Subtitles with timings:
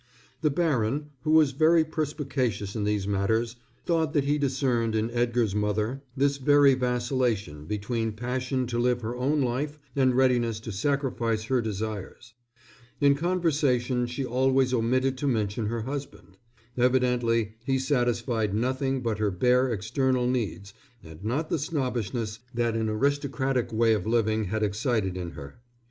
[0.41, 5.53] The baron, who was very perspicacious in these matters, thought that he discerned in Edgar's
[5.53, 11.43] mother this very vacillation between passion to live her own life and readiness to sacrifice
[11.43, 12.33] her desires.
[12.99, 16.35] In conversation she always omitted to mention her husband.
[16.75, 20.73] Evidently he satisfied nothing but her bare external needs
[21.03, 25.59] and not the snobbishness that an aristocratic way of living had excited in her.